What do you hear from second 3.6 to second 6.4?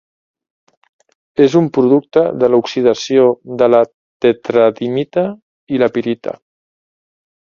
de la tetradimita i la pirita.